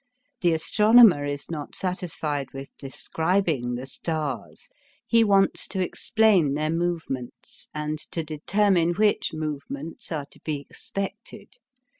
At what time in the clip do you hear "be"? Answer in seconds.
10.41-10.59